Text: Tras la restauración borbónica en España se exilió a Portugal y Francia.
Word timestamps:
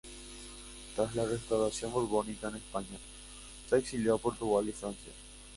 Tras 0.95 1.13
la 1.13 1.25
restauración 1.25 1.91
borbónica 1.93 2.47
en 2.49 2.55
España 2.55 2.97
se 3.69 3.77
exilió 3.77 4.15
a 4.15 4.17
Portugal 4.17 4.67
y 4.67 4.71
Francia. 4.71 5.13